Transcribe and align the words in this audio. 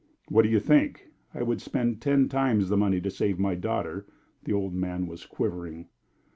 "What 0.29 0.41
do 0.41 0.49
you 0.49 0.59
think? 0.59 1.09
I 1.31 1.43
would 1.43 1.61
spend 1.61 2.01
ten 2.01 2.27
times 2.27 2.69
the 2.69 2.75
money 2.75 2.99
to 3.01 3.11
save 3.11 3.37
my 3.37 3.53
daughter." 3.53 4.07
The 4.45 4.51
old 4.51 4.73
man 4.73 5.05
was 5.05 5.27
quivering. 5.27 5.89